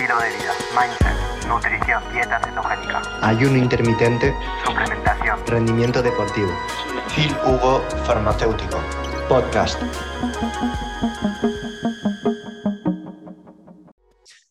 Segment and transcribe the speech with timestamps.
[0.00, 4.34] estilo de vida, mindset, nutrición, dieta cetogénica, ayuno intermitente,
[4.64, 6.48] suplementación, rendimiento deportivo.
[7.14, 8.78] Phil Hugo Farmacéutico,
[9.28, 9.78] podcast.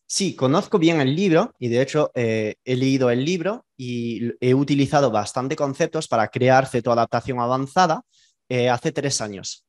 [0.06, 4.54] Sí, conozco bien el libro y de hecho eh, he leído el libro y he
[4.54, 8.04] utilizado bastante conceptos para crear cetoadaptación avanzada
[8.50, 9.66] eh, hace tres años.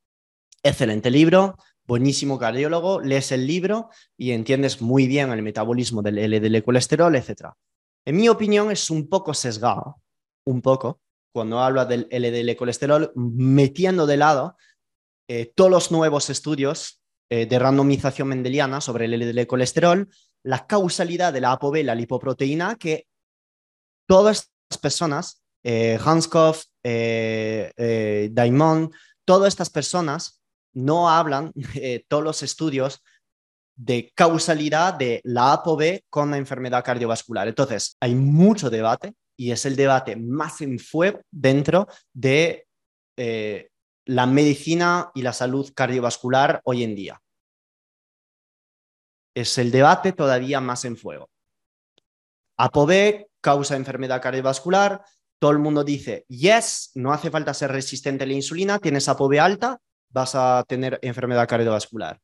[0.62, 1.56] Excelente libro,
[1.91, 7.48] buenísimo cardiólogo, lees el libro y entiendes muy bien el metabolismo del LDL colesterol, etc.
[8.06, 10.00] En mi opinión es un poco sesgado,
[10.47, 11.00] un poco,
[11.34, 14.56] cuando habla del LDL colesterol, metiendo de lado
[15.28, 20.09] eh, todos los nuevos estudios eh, de randomización mendeliana sobre el LDL colesterol,
[20.45, 23.09] la causalidad de la ApoB, la lipoproteína, que
[24.06, 28.92] todas las personas, eh, Hanskoff, Daimon,
[29.25, 30.39] todas estas personas
[30.73, 33.02] no hablan eh, todos los estudios
[33.77, 37.48] de causalidad de la ApoB con la enfermedad cardiovascular.
[37.48, 42.67] Entonces, hay mucho debate y es el debate más en fuego dentro de
[43.17, 43.70] eh,
[44.05, 47.22] la medicina y la salud cardiovascular hoy en día.
[49.34, 51.31] Es el debate todavía más en fuego.
[52.59, 55.03] ApoB causa enfermedad cardiovascular.
[55.39, 59.41] Todo el mundo dice, yes, no hace falta ser resistente a la insulina, tienes ApoB
[59.41, 62.20] alta, vas a tener enfermedad cardiovascular.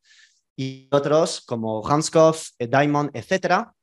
[0.57, 3.75] Y otros como Hanskoff, eh, Diamond, etcétera,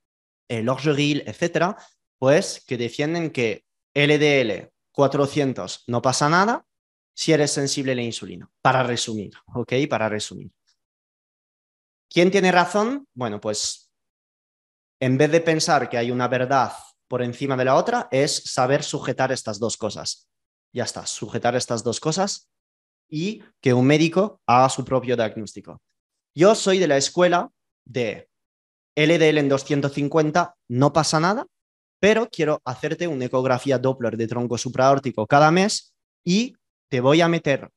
[0.48, 1.78] el Orgeril, etcétera,
[2.18, 6.66] pues que defienden que LDL 400 no pasa nada
[7.16, 8.50] si eres sensible a la insulina.
[8.62, 9.74] Para resumir, ¿ok?
[9.90, 10.52] Para resumir.
[12.10, 13.08] ¿Quién tiene razón?
[13.14, 13.92] Bueno, pues
[15.00, 16.74] en vez de pensar que hay una verdad
[17.08, 20.30] por encima de la otra, es saber sujetar estas dos cosas.
[20.72, 22.50] Ya está, sujetar estas dos cosas
[23.14, 25.80] y que un médico haga su propio diagnóstico.
[26.36, 27.52] Yo soy de la escuela
[27.86, 28.28] de
[28.96, 31.46] LDL en 250, no pasa nada,
[32.00, 35.94] pero quiero hacerte una ecografía Doppler de tronco supraórtico cada mes
[36.26, 36.56] y
[36.90, 37.70] te voy a meter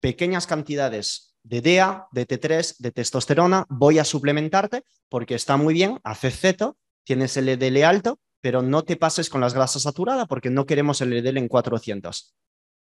[0.00, 6.00] pequeñas cantidades de DEA, de T3, de testosterona, voy a suplementarte porque está muy bien,
[6.02, 10.66] haces ceto, tienes LDL alto, pero no te pases con las grasas saturadas porque no
[10.66, 12.34] queremos LDL en 400.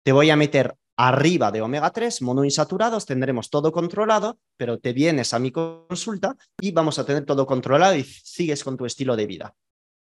[0.03, 5.33] Te voy a meter arriba de omega 3, monoinsaturados, tendremos todo controlado, pero te vienes
[5.33, 9.27] a mi consulta y vamos a tener todo controlado y sigues con tu estilo de
[9.27, 9.55] vida.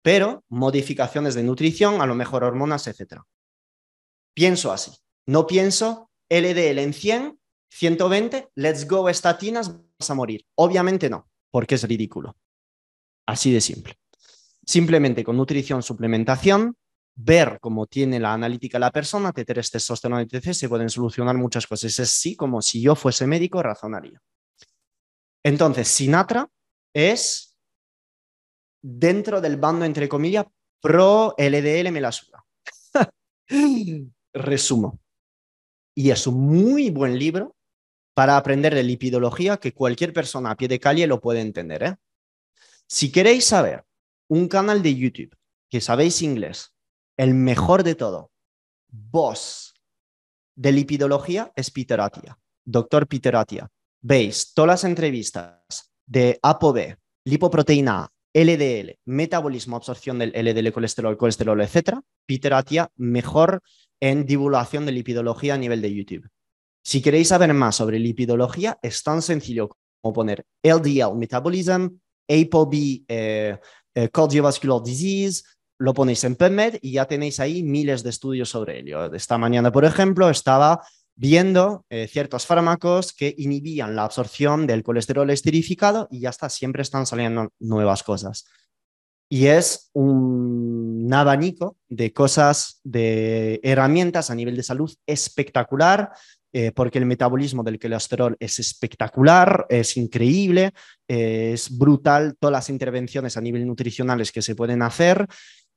[0.02, 3.22] Pero modificaciones de nutrición, a lo mejor hormonas, etc.
[4.34, 4.92] Pienso así.
[5.26, 7.38] No pienso LDL en 100,
[7.70, 10.44] 120, let's go estatinas, vas a morir.
[10.56, 12.36] Obviamente no, porque es ridículo.
[13.26, 13.98] Así de simple.
[14.66, 16.76] Simplemente con nutrición, suplementación,
[17.16, 21.92] ver cómo tiene la analítica la persona, T3, testosterona, etc., se pueden solucionar muchas cosas.
[21.92, 24.20] Es así como si yo fuese médico razonaría.
[25.42, 26.48] Entonces, Sinatra
[26.94, 27.56] es
[28.82, 30.46] dentro del bando, entre comillas,
[30.80, 32.44] pro LDL me la suda.
[34.34, 35.00] Resumo.
[35.96, 37.56] Y es un muy buen libro
[38.14, 41.82] para aprender de lipidología que cualquier persona a pie de calle lo puede entender.
[41.82, 41.96] ¿eh?
[42.86, 43.84] Si queréis saber
[44.28, 45.36] un canal de YouTube
[45.70, 46.73] que sabéis inglés,
[47.16, 48.30] el mejor de todo,
[48.88, 49.74] boss
[50.56, 53.68] de lipidología es Peter Atia, doctor Peter Atia.
[54.00, 62.00] Veis todas las entrevistas de ApoB, lipoproteína LDL, metabolismo, absorción del LDL, colesterol, colesterol, etc.
[62.26, 63.62] Peter Atia, mejor
[64.00, 66.28] en divulgación de lipidología a nivel de YouTube.
[66.84, 69.70] Si queréis saber más sobre lipidología, es tan sencillo
[70.02, 71.88] como poner LDL metabolism,
[72.28, 72.74] ApoB
[73.08, 73.58] eh,
[73.94, 75.44] eh, cardiovascular disease,
[75.78, 79.12] lo ponéis en PubMed y ya tenéis ahí miles de estudios sobre ello.
[79.12, 80.80] Esta mañana, por ejemplo, estaba
[81.16, 86.82] viendo eh, ciertos fármacos que inhibían la absorción del colesterol esterificado y ya está, siempre
[86.82, 88.46] están saliendo nuevas cosas.
[89.28, 96.12] Y es un abanico de cosas, de herramientas a nivel de salud espectacular,
[96.52, 100.72] eh, porque el metabolismo del colesterol es espectacular, es increíble,
[101.08, 105.26] es brutal todas las intervenciones a nivel nutricionales que se pueden hacer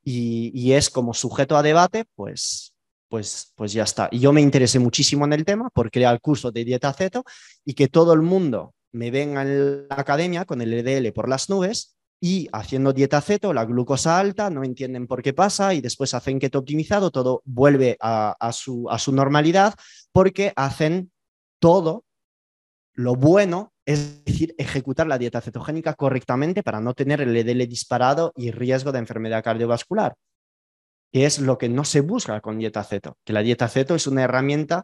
[0.09, 2.74] y, es como sujeto a debate, pues,
[3.09, 4.07] pues, pues ya está.
[4.09, 7.25] Y yo me interesé muchísimo en el tema por crear el curso de dieta ceto
[7.65, 11.50] y que todo el mundo me venga en la academia con el EDL por las
[11.50, 16.13] nubes y haciendo dieta ceto, la glucosa alta, no entienden por qué pasa y después
[16.13, 19.74] hacen keto optimizado, todo vuelve a, su, a su normalidad
[20.13, 21.12] porque hacen
[21.60, 22.06] todo
[22.98, 28.34] lo bueno es decir, ejecutar la dieta cetogénica correctamente para no tener el LDL disparado
[28.36, 30.16] y riesgo de enfermedad cardiovascular,
[31.14, 34.08] que es lo que no se busca con dieta ceto, que la dieta ceto es
[34.08, 34.84] una herramienta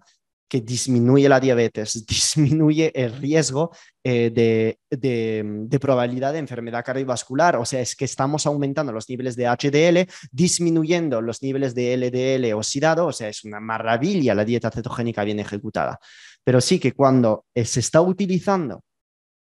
[0.53, 3.71] que disminuye la diabetes, disminuye el riesgo
[4.03, 7.55] eh, de, de, probabilidad de enfermedad cardiovascular.
[7.55, 12.53] O sea, es que estamos aumentando los niveles de HDL, disminuyendo los niveles de LDL
[12.53, 13.07] oxidado.
[13.07, 15.97] O sea, es una maravilla la dieta cetogénica bien ejecutada.
[16.43, 18.83] Pero sí que cuando eh, se está utilizando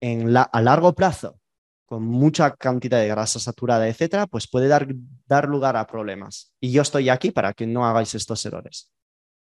[0.00, 1.38] en la, a largo plazo
[1.86, 4.88] con mucha cantidad de grasa saturada, etcétera, pues puede dar,
[5.28, 6.52] dar lugar a problemas.
[6.60, 8.90] Y yo estoy aquí para que no hagáis estos errores.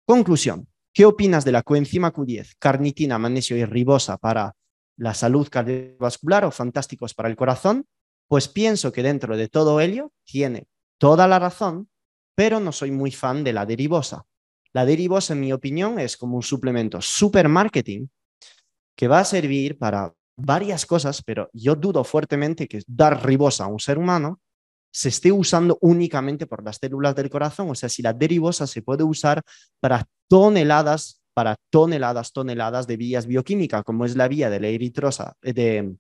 [0.07, 0.67] Conclusión.
[0.95, 4.55] ¿Qué opinas de la coenzima Q10, carnitina, magnesio y ribosa para
[4.97, 7.87] la salud cardiovascular o fantásticos para el corazón?
[8.29, 10.69] Pues pienso que dentro de todo ello tiene
[10.99, 11.89] toda la razón,
[12.37, 14.25] pero no soy muy fan de la derivosa.
[14.73, 18.07] La derivosa, en mi opinión, es como un suplemento super marketing
[18.97, 23.69] que va a servir para varias cosas, pero yo dudo fuertemente que dar ribosa a
[23.69, 24.41] un ser humano
[24.95, 27.69] se esté usando únicamente por las células del corazón.
[27.69, 29.43] O sea, si la derivosa se puede usar
[29.81, 35.37] para toneladas, para toneladas, toneladas de vías bioquímicas, como es la vía de la eritrosa,
[35.43, 35.97] de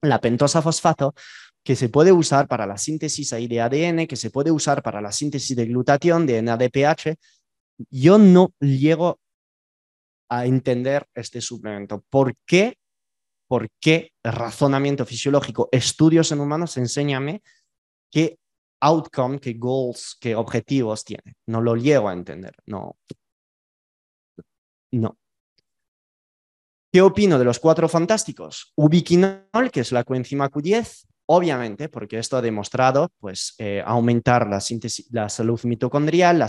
[0.00, 1.14] la pentosa fosfato,
[1.62, 5.02] que se puede usar para la síntesis ahí de ADN, que se puede usar para
[5.02, 7.16] la síntesis de glutatión, de NADPH.
[7.90, 9.20] Yo no llego
[10.30, 12.02] a entender este suplemento.
[12.08, 12.78] ¿Por qué
[13.46, 17.42] por qué razonamiento fisiológico, estudios en humanos, enséñame
[18.10, 18.38] qué
[18.80, 21.34] outcome, qué goals, qué objetivos tiene.
[21.46, 22.96] No lo llego a entender, no.
[24.92, 25.16] No.
[26.90, 28.72] ¿Qué opino de los cuatro fantásticos?
[28.76, 34.60] Ubiquinol, que es la coenzima Q10, obviamente, porque esto ha demostrado pues, eh, aumentar la,
[34.60, 36.48] síntesis, la salud mitocondrial, la,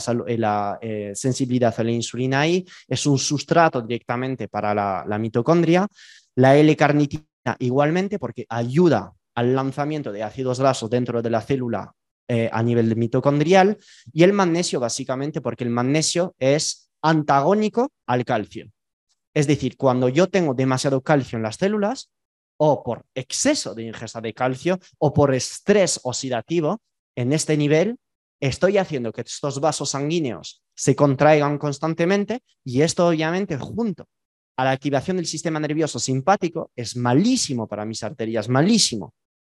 [0.80, 5.86] eh, eh, sensibilidad a la insulina ahí, es un sustrato directamente para la, la mitocondria.
[6.36, 7.26] La L-carnitina
[7.60, 11.94] igualmente porque ayuda al lanzamiento de ácidos grasos dentro de la célula
[12.28, 13.78] eh, a nivel mitocondrial
[14.12, 18.70] y el magnesio básicamente porque el magnesio es antagónico al calcio.
[19.34, 22.10] Es decir, cuando yo tengo demasiado calcio en las células
[22.58, 26.82] o por exceso de ingesta de calcio o por estrés oxidativo
[27.16, 27.96] en este nivel,
[28.42, 34.06] estoy haciendo que estos vasos sanguíneos se contraigan constantemente y esto obviamente junto
[34.58, 39.14] a la activación del sistema nervioso simpático es malísimo para mis arterias, malísimo.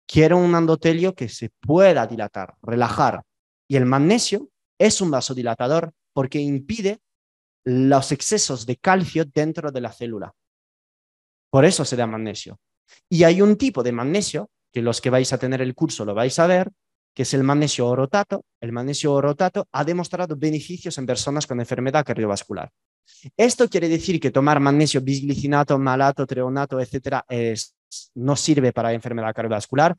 [0.08, 3.24] Quiero un endotelio que se pueda dilatar, relajar.
[3.68, 7.00] Y el magnesio es un vasodilatador porque impide
[7.66, 10.34] los excesos de calcio dentro de la célula.
[11.50, 12.60] Por eso se da magnesio.
[13.10, 16.14] Y hay un tipo de magnesio, que los que vais a tener el curso lo
[16.14, 16.72] vais a ver,
[17.14, 18.44] que es el magnesio orotato.
[18.60, 22.72] El magnesio orotato ha demostrado beneficios en personas con enfermedad cardiovascular.
[23.38, 27.24] Esto quiere decir que tomar magnesio bisglicinato, malato, treonato, etcétera,
[28.16, 29.95] no sirve para enfermedad cardiovascular.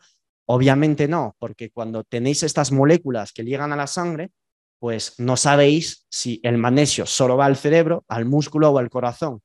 [0.46, 4.30] Obviamente no, porque cuando tenéis estas moléculas que llegan a la sangre,
[4.78, 9.40] pues no sabéis si el magnesio solo va al cerebro, al músculo o al corazón.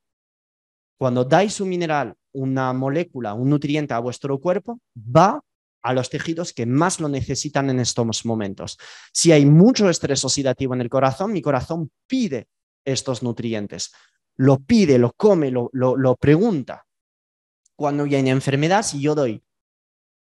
[0.97, 5.41] Cuando dais un mineral, una molécula, un nutriente a vuestro cuerpo, va
[5.81, 8.77] a los tejidos que más lo necesitan en estos momentos.
[9.13, 12.47] Si hay mucho estrés oxidativo en el corazón, mi corazón pide
[12.83, 13.91] estos nutrientes.
[14.35, 16.85] Lo pide, lo come, lo, lo, pregunta.
[17.79, 19.41] Cuando hay enfermedad, si yo doy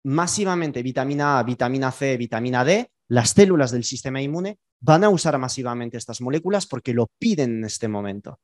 [0.05, 5.38] masivamente vitamina A, vitamina C, vitamina D, las células del sistema inmune van a usar
[5.38, 8.41] masivamente estas moléculas porque lo piden en este momento.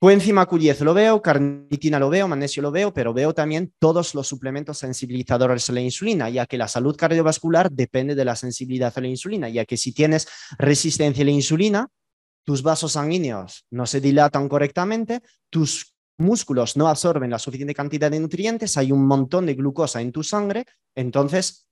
[0.00, 4.26] Coenzima Q10 lo veo, carnitina lo veo, magnesio lo veo, pero veo también todos los
[4.26, 9.00] suplementos sensibilizadores a la insulina, ya que la salud cardiovascular depende de la sensibilidad a
[9.00, 10.26] la insulina, ya que si tienes
[10.58, 11.88] resistencia a la insulina,
[12.46, 18.20] tus vasos sanguíneos no se dilatan correctamente, tus músculos no absorben la suficiente cantidad de
[18.20, 21.66] nutrientes, hay un montón de glucosa en tu sangre, entonces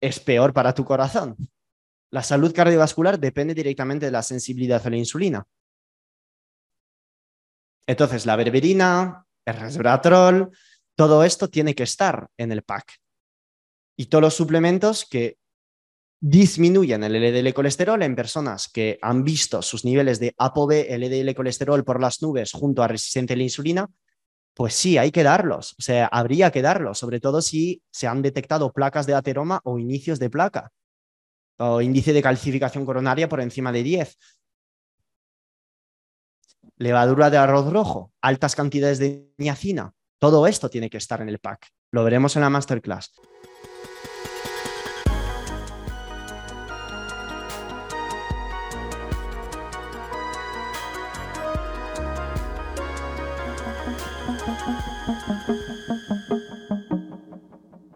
[0.00, 1.36] es peor para tu corazón.
[2.10, 5.44] La salud cardiovascular depende directamente de la sensibilidad a la insulina.
[7.86, 10.50] Entonces, la berberina, el resveratrol,
[10.94, 12.98] todo esto tiene que estar en el pack.
[13.96, 15.38] Y todos los suplementos que
[16.24, 21.82] disminuyen el LDL colesterol en personas que han visto sus niveles de ApoB, LDL colesterol
[21.82, 23.90] por las nubes junto a resistencia a la insulina,
[24.54, 25.74] pues sí, hay que darlos.
[25.80, 29.80] O sea, habría que darlos, sobre todo si se han detectado placas de ateroma o
[29.80, 30.70] inicios de placa
[31.58, 34.16] o índice de calcificación coronaria por encima de 10
[36.78, 39.92] levadura de arroz rojo, altas cantidades de niacina.
[40.18, 41.68] Todo esto tiene que estar en el pack.
[41.90, 43.12] Lo veremos en la masterclass.